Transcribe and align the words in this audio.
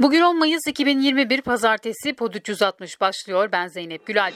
Bugün 0.00 0.20
10 0.20 0.38
Mayıs 0.38 0.66
2021 0.66 1.42
Pazartesi 1.42 2.12
Pod 2.12 2.34
360 2.34 3.00
başlıyor. 3.00 3.48
Ben 3.52 3.68
Zeynep 3.68 4.06
Gülal. 4.06 4.32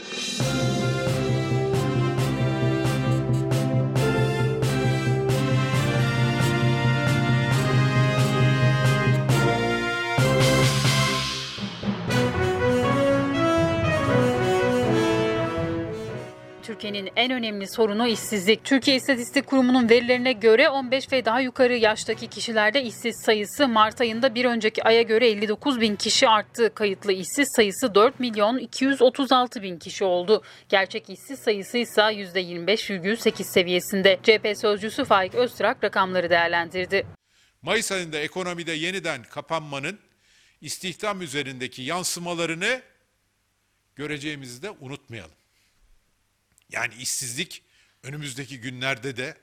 Türkiye'nin 16.89 17.13
en 17.17 17.33
önemli 17.33 17.69
sorunu 17.69 18.07
işsizlik. 18.07 18.65
Türkiye 18.65 18.97
İstatistik 18.97 19.47
Kurumu'nun 19.47 19.89
verilerine 19.89 20.33
göre 20.33 20.69
15 20.69 21.13
ve 21.13 21.25
daha 21.25 21.41
yukarı 21.41 21.77
yaştaki 21.77 22.27
kişilerde 22.27 22.83
işsiz 22.83 23.23
sayısı 23.25 23.69
Mart 23.69 24.01
ayında 24.01 24.35
bir 24.35 24.45
önceki 24.45 24.85
aya 24.85 25.03
göre 25.03 25.29
59 25.29 25.81
bin 25.81 25.97
kişi 25.97 26.29
arttı. 26.29 26.75
Kayıtlı 26.75 27.13
işsiz 27.13 27.49
sayısı 27.57 27.95
4 27.95 28.21
milyon 28.21 28.59
236 28.59 29.63
bin 29.63 29.79
kişi 29.79 30.05
oldu. 30.05 30.43
Gerçek 30.69 31.11
işsiz 31.11 31.39
sayısı 31.39 31.79
ise 31.79 32.01
%25,8 32.01 33.45
seviyesinde. 33.45 34.19
CHP 34.23 34.59
sözcüsü 34.61 35.05
Faik 35.05 35.35
Öztrak 35.35 35.85
rakamları 35.85 36.31
değerlendirdi. 36.31 37.07
Mayıs 37.63 37.93
ayında 37.93 38.19
ekonomide 38.19 38.73
yeniden 38.73 39.23
kapanmanın 39.23 39.99
istihdam 40.61 41.23
üzerindeki 41.23 41.83
yansımalarını 41.83 42.83
göreceğimizi 43.97 44.63
de 44.63 44.71
unutmayalım. 44.71 45.39
Yani 46.71 46.95
işsizlik 46.95 47.63
önümüzdeki 48.03 48.61
günlerde 48.61 49.17
de 49.17 49.37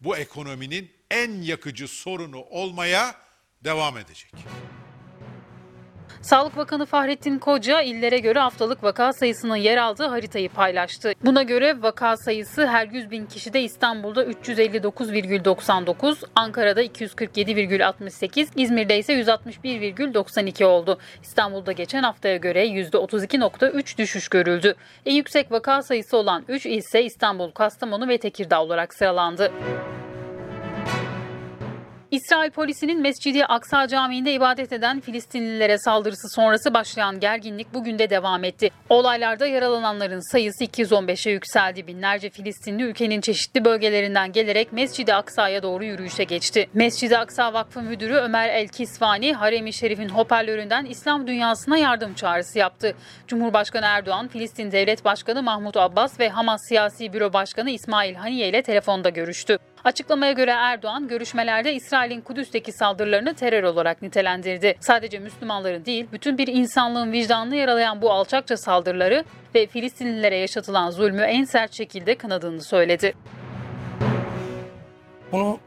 bu 0.00 0.16
ekonominin 0.16 0.92
en 1.10 1.42
yakıcı 1.42 1.88
sorunu 1.88 2.38
olmaya 2.40 3.16
devam 3.64 3.98
edecek. 3.98 4.32
Sağlık 6.22 6.56
Bakanı 6.56 6.86
Fahrettin 6.86 7.38
Koca 7.38 7.80
illere 7.80 8.18
göre 8.18 8.38
haftalık 8.38 8.84
vaka 8.84 9.12
sayısının 9.12 9.56
yer 9.56 9.76
aldığı 9.76 10.06
haritayı 10.06 10.48
paylaştı. 10.48 11.12
Buna 11.24 11.42
göre 11.42 11.82
vaka 11.82 12.16
sayısı 12.16 12.66
her 12.66 12.86
100 12.86 13.10
bin 13.10 13.26
kişide 13.26 13.62
İstanbul'da 13.62 14.24
359,99, 14.24 16.24
Ankara'da 16.34 16.82
247,68, 16.82 18.48
İzmir'de 18.56 18.98
ise 18.98 19.12
161,92 19.12 20.64
oldu. 20.64 20.98
İstanbul'da 21.22 21.72
geçen 21.72 22.02
haftaya 22.02 22.36
göre 22.36 22.66
%32,3 22.66 23.98
düşüş 23.98 24.28
görüldü. 24.28 24.74
En 25.06 25.14
yüksek 25.14 25.52
vaka 25.52 25.82
sayısı 25.82 26.16
olan 26.16 26.44
3 26.48 26.66
il 26.66 26.78
ise 26.78 27.04
İstanbul, 27.04 27.50
Kastamonu 27.50 28.08
ve 28.08 28.18
Tekirdağ 28.18 28.62
olarak 28.62 28.94
sıralandı. 28.94 29.52
İsrail 32.12 32.50
polisinin 32.50 33.00
Mescidi 33.00 33.44
Aksa 33.44 33.88
Camii'nde 33.88 34.32
ibadet 34.32 34.72
eden 34.72 35.00
Filistinlilere 35.00 35.78
saldırısı 35.78 36.28
sonrası 36.28 36.74
başlayan 36.74 37.20
gerginlik 37.20 37.74
bugün 37.74 37.98
de 37.98 38.10
devam 38.10 38.44
etti. 38.44 38.70
Olaylarda 38.88 39.46
yaralananların 39.46 40.32
sayısı 40.32 40.64
215'e 40.64 41.32
yükseldi. 41.32 41.86
Binlerce 41.86 42.30
Filistinli 42.30 42.82
ülkenin 42.82 43.20
çeşitli 43.20 43.64
bölgelerinden 43.64 44.32
gelerek 44.32 44.72
Mescidi 44.72 45.14
Aksa'ya 45.14 45.62
doğru 45.62 45.84
yürüyüşe 45.84 46.24
geçti. 46.24 46.68
Mescidi 46.74 47.18
Aksa 47.18 47.52
Vakfı 47.52 47.82
Müdürü 47.82 48.14
Ömer 48.14 48.48
El 48.48 48.68
Kisvani, 48.68 49.32
Harem-i 49.32 49.72
Şerif'in 49.72 50.08
hoparlöründen 50.08 50.84
İslam 50.84 51.26
dünyasına 51.26 51.78
yardım 51.78 52.14
çağrısı 52.14 52.58
yaptı. 52.58 52.94
Cumhurbaşkanı 53.26 53.86
Erdoğan, 53.86 54.28
Filistin 54.28 54.72
Devlet 54.72 55.04
Başkanı 55.04 55.42
Mahmut 55.42 55.76
Abbas 55.76 56.20
ve 56.20 56.28
Hamas 56.28 56.60
Siyasi 56.68 57.12
Büro 57.12 57.32
Başkanı 57.32 57.70
İsmail 57.70 58.14
Haniye 58.14 58.48
ile 58.48 58.62
telefonda 58.62 59.08
görüştü. 59.08 59.58
Açıklamaya 59.84 60.32
göre 60.32 60.50
Erdoğan 60.50 61.08
görüşmelerde 61.08 61.74
İsrail'in 61.74 62.20
Kudüs'teki 62.20 62.72
saldırılarını 62.72 63.34
terör 63.34 63.62
olarak 63.62 64.02
nitelendirdi. 64.02 64.74
Sadece 64.80 65.18
Müslümanların 65.18 65.84
değil, 65.84 66.06
bütün 66.12 66.38
bir 66.38 66.46
insanlığın 66.46 67.12
vicdanını 67.12 67.56
yaralayan 67.56 68.02
bu 68.02 68.12
alçakça 68.12 68.56
saldırıları 68.56 69.24
ve 69.54 69.66
Filistinlilere 69.66 70.36
yaşatılan 70.36 70.90
zulmü 70.90 71.22
en 71.22 71.44
sert 71.44 71.72
şekilde 71.74 72.14
kınadığını 72.14 72.62
söyledi. 72.62 73.14
Bunu 75.32 75.58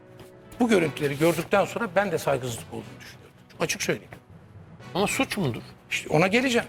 bu 0.60 0.68
görüntüleri 0.68 1.18
gördükten 1.18 1.64
sonra 1.64 1.88
ben 1.96 2.12
de 2.12 2.18
saygısızlık 2.18 2.72
olduğunu 2.72 3.00
düşünüyorum. 3.00 3.34
Çok 3.52 3.62
açık 3.62 3.82
söyleyeyim. 3.82 4.10
Ama 4.94 5.06
suç 5.06 5.36
mudur? 5.36 5.62
İşte 5.90 6.08
ona 6.08 6.26
geleceğim. 6.26 6.68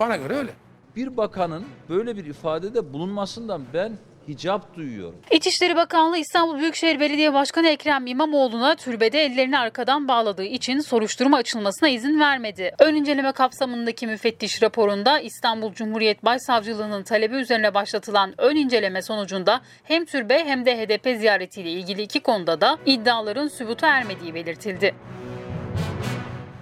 Bana 0.00 0.16
göre 0.16 0.34
öyle. 0.34 0.50
bir 0.96 1.16
bakanın 1.16 1.66
böyle 1.88 2.16
bir 2.16 2.24
ifadede 2.24 2.92
bulunmasından 2.92 3.62
ben 3.74 3.92
hicap 4.28 4.76
duyuyorum. 4.76 5.22
İçişleri 5.30 5.76
Bakanlığı 5.76 6.18
İstanbul 6.18 6.58
Büyükşehir 6.58 7.00
Belediye 7.00 7.32
Başkanı 7.32 7.68
Ekrem 7.68 8.06
İmamoğlu'na 8.06 8.74
türbede 8.74 9.24
ellerini 9.24 9.58
arkadan 9.58 10.08
bağladığı 10.08 10.44
için 10.44 10.80
soruşturma 10.80 11.36
açılmasına 11.36 11.88
izin 11.88 12.20
vermedi. 12.20 12.74
Ön 12.78 12.94
inceleme 12.94 13.32
kapsamındaki 13.32 14.06
müfettiş 14.06 14.62
raporunda 14.62 15.20
İstanbul 15.20 15.72
Cumhuriyet 15.72 16.24
Başsavcılığı'nın 16.24 17.02
talebi 17.02 17.34
üzerine 17.34 17.74
başlatılan 17.74 18.34
ön 18.38 18.56
inceleme 18.56 19.02
sonucunda 19.02 19.60
hem 19.84 20.04
türbe 20.04 20.44
hem 20.44 20.66
de 20.66 20.76
HDP 20.76 21.18
ziyaretiyle 21.18 21.70
ilgili 21.70 22.02
iki 22.02 22.20
konuda 22.20 22.60
da 22.60 22.78
iddiaların 22.86 23.48
sübuta 23.48 23.86
ermediği 23.86 24.34
belirtildi. 24.34 24.94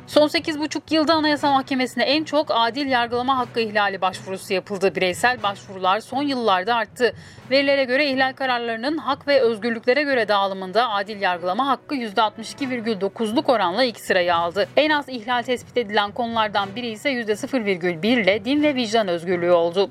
Son 0.06 0.28
8,5 0.28 0.94
yılda 0.94 1.14
Anayasa 1.14 1.50
Mahkemesi'ne 1.52 2.04
en 2.04 2.24
çok 2.24 2.46
adil 2.50 2.86
yargılama 2.86 3.38
hakkı 3.38 3.60
ihlali 3.60 4.00
başvurusu 4.00 4.54
yapıldı. 4.54 4.94
Bireysel 4.94 5.42
başvurular 5.42 6.00
son 6.00 6.22
yıllarda 6.22 6.74
arttı. 6.74 7.14
Verilere 7.50 7.84
göre 7.84 8.10
ihlal 8.10 8.32
kararlarının 8.32 8.98
hak 8.98 9.28
ve 9.28 9.40
özgürlüklere 9.40 10.02
göre 10.02 10.28
dağılımında 10.28 10.90
adil 10.90 11.20
yargılama 11.20 11.66
hakkı 11.66 11.94
%62,9'luk 11.94 13.52
oranla 13.52 13.84
ilk 13.84 14.00
sırayı 14.00 14.34
aldı. 14.34 14.68
En 14.76 14.90
az 14.90 15.08
ihlal 15.08 15.42
tespit 15.42 15.76
edilen 15.76 16.12
konulardan 16.12 16.68
biri 16.76 16.86
ise 16.86 17.10
%0,1 17.10 18.06
ile 18.06 18.44
din 18.44 18.62
ve 18.62 18.74
vicdan 18.74 19.08
özgürlüğü 19.08 19.52
oldu. 19.52 19.90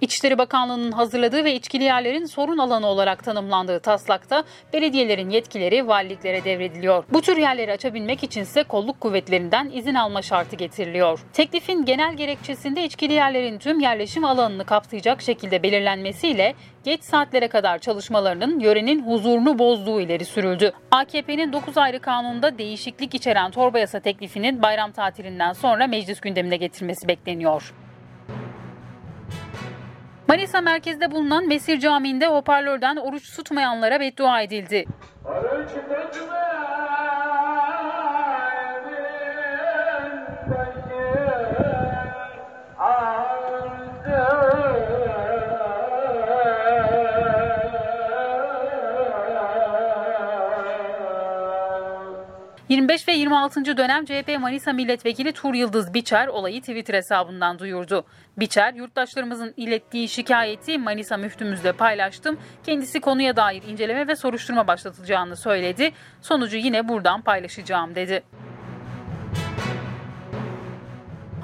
İçişleri 0.00 0.38
Bakanlığı'nın 0.38 0.92
hazırladığı 0.92 1.44
ve 1.44 1.54
içkili 1.54 1.84
yerlerin 1.84 2.24
sorun 2.24 2.58
alanı 2.58 2.86
olarak 2.86 3.24
tanımlandığı 3.24 3.80
taslakta 3.80 4.44
belediyelerin 4.72 5.30
yetkileri 5.30 5.88
valiliklere 5.88 6.44
devrediliyor. 6.44 7.04
Bu 7.12 7.20
tür 7.22 7.36
yerleri 7.36 7.72
açabilmek 7.72 8.22
içinse 8.22 8.62
kolluk 8.62 9.00
kuvvetlerinden 9.00 9.70
izin 9.74 9.94
alma 9.94 10.22
şartı 10.22 10.56
getiriliyor. 10.56 11.20
Teklifin 11.32 11.84
genel 11.84 12.14
gerekçesinde 12.14 12.84
içkili 12.84 13.12
yerlerin 13.12 13.58
tüm 13.58 13.80
yerleşim 13.80 14.24
alanını 14.24 14.64
kapsayacak 14.64 15.22
şekilde 15.22 15.62
belirlenmesiyle 15.62 16.54
geç 16.84 17.04
saatlere 17.04 17.48
kadar 17.48 17.78
çalışmalarının 17.78 18.60
yörenin 18.60 19.06
huzurunu 19.06 19.58
bozduğu 19.58 20.00
ileri 20.00 20.24
sürüldü. 20.24 20.72
AKP'nin 20.90 21.52
9 21.52 21.78
ayrı 21.78 22.00
kanunda 22.00 22.58
değişiklik 22.58 23.14
içeren 23.14 23.50
torba 23.50 23.78
yasa 23.78 24.00
teklifinin 24.00 24.62
bayram 24.62 24.92
tatilinden 24.92 25.52
sonra 25.52 25.86
meclis 25.86 26.20
gündemine 26.20 26.56
getirmesi 26.56 27.08
bekleniyor. 27.08 27.72
Manisa 30.30 30.60
merkezde 30.60 31.10
bulunan 31.10 31.48
Mesir 31.48 31.80
Camii'nde 31.80 32.26
hoparlörden 32.26 32.96
oruç 32.96 33.36
tutmayanlara 33.36 34.00
beddua 34.00 34.40
edildi. 34.40 34.84
Thank 35.24 36.49
25 52.70 53.08
ve 53.08 53.12
26. 53.12 53.76
dönem 53.76 54.04
CHP 54.04 54.40
Manisa 54.40 54.72
Milletvekili 54.72 55.32
Tur 55.32 55.54
Yıldız 55.54 55.94
Biçer 55.94 56.26
olayı 56.26 56.60
Twitter 56.60 56.94
hesabından 56.94 57.58
duyurdu. 57.58 58.04
Biçer, 58.36 58.74
yurttaşlarımızın 58.74 59.54
ilettiği 59.56 60.08
şikayeti 60.08 60.78
Manisa 60.78 61.16
müftümüzle 61.16 61.72
paylaştım. 61.72 62.38
Kendisi 62.66 63.00
konuya 63.00 63.36
dair 63.36 63.62
inceleme 63.62 64.08
ve 64.08 64.16
soruşturma 64.16 64.66
başlatılacağını 64.66 65.36
söyledi. 65.36 65.92
Sonucu 66.20 66.56
yine 66.56 66.88
buradan 66.88 67.22
paylaşacağım 67.22 67.94
dedi. 67.94 68.22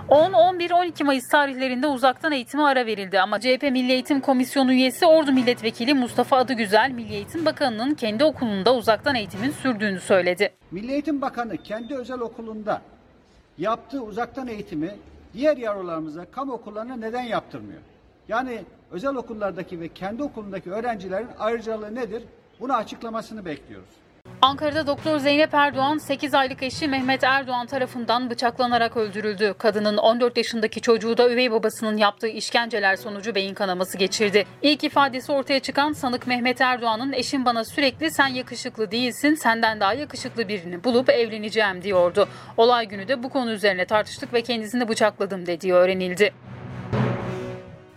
10, 0.09 0.33
11, 0.33 0.71
12 0.71 1.05
Mayıs 1.05 1.29
tarihlerinde 1.29 1.87
uzaktan 1.87 2.33
eğitime 2.33 2.63
ara 2.63 2.87
verildi 2.87 3.21
ama 3.21 3.41
CHP 3.41 3.63
Milli 3.63 3.93
Eğitim 3.93 4.21
Komisyonu 4.21 4.73
üyesi 4.73 5.07
Ordu 5.07 5.33
Milletvekili 5.33 5.95
Mustafa 5.95 6.37
Adıgüzel, 6.37 6.91
Milli 6.91 7.15
Eğitim 7.15 7.45
Bakanı'nın 7.45 7.95
kendi 7.95 8.25
okulunda 8.25 8.75
uzaktan 8.75 9.15
eğitimin 9.15 9.51
sürdüğünü 9.51 10.01
söyledi. 10.01 10.53
Milli 10.71 10.93
Eğitim 10.93 11.23
Bakanı 11.23 11.57
kendi 11.57 11.95
özel 11.95 12.21
okulunda 12.21 12.83
yaptığı 13.59 14.03
uzaktan 14.03 14.49
eğitimi 14.49 14.91
diğer 15.35 15.57
yavrularımıza, 15.57 16.25
kamu 16.25 16.53
okullarına 16.53 16.97
neden 16.97 17.23
yaptırmıyor? 17.23 17.81
Yani 18.29 18.61
özel 18.91 19.15
okullardaki 19.15 19.81
ve 19.81 19.89
kendi 19.89 20.23
okulundaki 20.23 20.71
öğrencilerin 20.71 21.29
ayrıcalığı 21.39 21.95
nedir? 21.95 22.23
Bunu 22.61 22.75
açıklamasını 22.75 23.45
bekliyoruz. 23.45 24.06
Ankara'da 24.43 24.87
Doktor 24.87 25.19
Zeynep 25.19 25.55
Erdoğan 25.55 25.99
8 25.99 26.35
aylık 26.35 26.63
eşi 26.63 26.89
Mehmet 26.89 27.25
Erdoğan 27.25 27.67
tarafından 27.67 28.31
bıçaklanarak 28.31 28.97
öldürüldü. 28.97 29.55
Kadının 29.59 29.97
14 29.97 30.37
yaşındaki 30.37 30.81
çocuğu 30.81 31.17
da 31.17 31.31
üvey 31.31 31.51
babasının 31.51 31.97
yaptığı 31.97 32.29
işkenceler 32.29 32.97
sonucu 32.97 33.35
beyin 33.35 33.55
kanaması 33.55 33.99
geçirdi. 33.99 34.47
İlk 34.63 34.85
ifadesi 34.85 35.33
ortaya 35.33 35.61
çıkan 35.61 35.93
sanık 35.93 36.27
Mehmet 36.27 36.61
Erdoğan'ın 36.61 37.13
eşim 37.13 37.45
bana 37.45 37.65
sürekli 37.65 38.11
sen 38.11 38.29
yakışıklı 38.29 38.91
değilsin, 38.91 39.35
senden 39.35 39.81
daha 39.81 39.95
yakışıklı 39.95 40.49
birini 40.49 40.85
bulup 40.85 41.11
evleneceğim 41.11 41.83
diyordu. 41.83 42.29
Olay 42.57 42.89
günü 42.89 43.09
de 43.09 43.23
bu 43.23 43.29
konu 43.29 43.51
üzerine 43.53 43.85
tartıştık 43.85 44.33
ve 44.33 44.43
kendisini 44.43 44.89
bıçakladım 44.89 45.47
dediği 45.47 45.73
öğrenildi. 45.73 46.33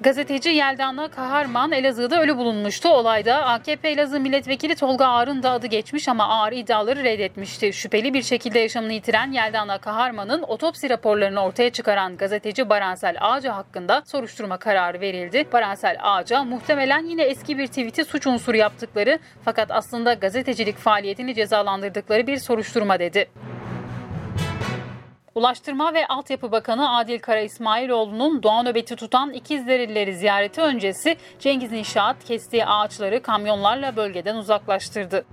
Gazeteci 0.02 0.50
Yeldana 0.50 1.08
Kaharman 1.08 1.72
Elazığ'da 1.72 2.22
ölü 2.22 2.38
bulunmuştu. 2.38 2.90
Olayda 2.90 3.46
AKP 3.46 3.90
Elazığ 3.90 4.20
Milletvekili 4.20 4.76
Tolga 4.76 5.06
Ağar'ın 5.06 5.44
da 5.44 5.52
adı 5.52 5.68
geçmiş 5.68 6.08
ama 6.08 6.28
Ağar 6.28 6.52
iddiaları 6.52 7.04
reddetmişti. 7.04 7.74
Şüpheli 7.74 8.14
bir 8.14 8.22
şekilde 8.22 8.60
yaşamını 8.60 8.94
yitiren 8.94 9.32
Yeldana 9.32 9.78
Kaharman'ın 9.78 10.44
otopsi 10.44 10.90
raporlarını 10.90 11.44
ortaya 11.44 11.70
çıkaran 11.70 12.18
gazeteci 12.18 12.70
Baransel 12.70 13.18
Ağaca 13.20 13.56
hakkında 13.56 14.02
soruşturma 14.06 14.58
kararı 14.58 15.02
verildi. 15.02 15.46
Baransel 15.54 15.98
Ağaca 16.02 16.44
muhtemelen 16.44 17.06
yine 17.06 17.24
eski 17.24 17.58
bir 17.58 17.68
tweet'i 17.68 18.06
suç 18.06 18.28
unsuru 18.28 18.58
yaptıkları 18.58 19.20
fakat 19.46 19.72
aslında 19.72 20.14
gazetecilik 20.14 20.78
faaliyetini 20.78 21.36
cezalandırdıkları 21.36 22.28
bir 22.28 22.38
soruşturma 22.38 23.00
dedi. 23.00 23.30
Ulaştırma 25.36 25.94
ve 25.94 26.08
Altyapı 26.08 26.52
Bakanı 26.52 26.98
Adil 26.98 27.20
Kara 27.20 27.40
İsmailoğlu'nun 27.40 28.44
doğa 28.44 28.64
nöbeti 28.64 28.96
tutan 28.96 29.34
İkizderelileri 29.34 30.16
ziyareti 30.16 30.62
öncesi 30.62 31.18
Cengiz 31.40 31.74
İnşaat 31.74 32.24
kestiği 32.24 32.66
ağaçları 32.66 33.22
kamyonlarla 33.22 33.96
bölgeden 33.96 34.36
uzaklaştırdı. 34.36 35.26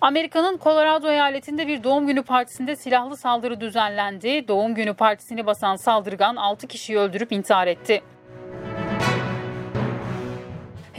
Amerika'nın 0.00 0.58
Colorado 0.58 1.10
eyaletinde 1.10 1.66
bir 1.66 1.84
doğum 1.84 2.06
günü 2.06 2.22
partisinde 2.22 2.76
silahlı 2.76 3.16
saldırı 3.16 3.60
düzenlendi. 3.60 4.48
Doğum 4.48 4.74
günü 4.74 4.94
partisini 4.94 5.46
basan 5.46 5.76
saldırgan 5.76 6.36
6 6.36 6.66
kişiyi 6.66 6.98
öldürüp 6.98 7.32
intihar 7.32 7.66
etti. 7.66 8.02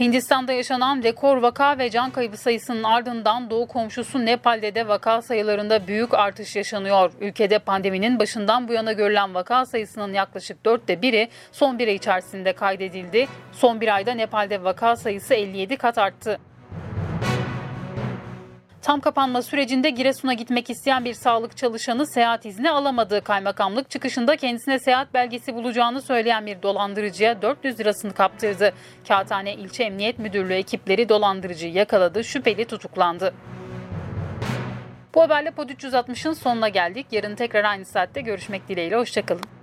Hindistan'da 0.00 0.52
yaşanan 0.52 1.02
rekor 1.02 1.36
vaka 1.36 1.78
ve 1.78 1.90
can 1.90 2.10
kaybı 2.10 2.36
sayısının 2.36 2.82
ardından 2.82 3.50
doğu 3.50 3.66
komşusu 3.68 4.26
Nepal'de 4.26 4.74
de 4.74 4.88
vaka 4.88 5.22
sayılarında 5.22 5.86
büyük 5.86 6.14
artış 6.14 6.56
yaşanıyor. 6.56 7.12
Ülkede 7.20 7.58
pandeminin 7.58 8.18
başından 8.18 8.68
bu 8.68 8.72
yana 8.72 8.92
görülen 8.92 9.34
vaka 9.34 9.66
sayısının 9.66 10.12
yaklaşık 10.12 10.64
dörtte 10.64 11.02
biri 11.02 11.28
son 11.52 11.78
bir 11.78 11.88
ay 11.88 11.94
içerisinde 11.94 12.52
kaydedildi. 12.52 13.26
Son 13.52 13.80
bir 13.80 13.94
ayda 13.94 14.14
Nepal'de 14.14 14.64
vaka 14.64 14.96
sayısı 14.96 15.34
57 15.34 15.76
kat 15.76 15.98
arttı. 15.98 16.38
Tam 18.82 19.00
kapanma 19.00 19.42
sürecinde 19.42 19.90
Giresun'a 19.90 20.32
gitmek 20.32 20.70
isteyen 20.70 21.04
bir 21.04 21.14
sağlık 21.14 21.56
çalışanı 21.56 22.06
seyahat 22.06 22.46
izni 22.46 22.70
alamadı. 22.70 23.20
Kaymakamlık 23.24 23.90
çıkışında 23.90 24.36
kendisine 24.36 24.78
seyahat 24.78 25.14
belgesi 25.14 25.54
bulacağını 25.54 26.02
söyleyen 26.02 26.46
bir 26.46 26.62
dolandırıcıya 26.62 27.42
400 27.42 27.80
lirasını 27.80 28.12
kaptırdı. 28.12 28.72
Kağıthane 29.08 29.54
İlçe 29.54 29.84
Emniyet 29.84 30.18
Müdürlüğü 30.18 30.54
ekipleri 30.54 31.08
dolandırıcıyı 31.08 31.72
yakaladı. 31.72 32.24
Şüpheli 32.24 32.64
tutuklandı. 32.64 33.34
Bu 35.14 35.22
haberle 35.22 35.50
Pod 35.50 35.70
360'ın 35.70 36.32
sonuna 36.32 36.68
geldik. 36.68 37.06
Yarın 37.10 37.34
tekrar 37.34 37.64
aynı 37.64 37.84
saatte 37.84 38.20
görüşmek 38.20 38.68
dileğiyle. 38.68 38.96
Hoşçakalın. 38.96 39.59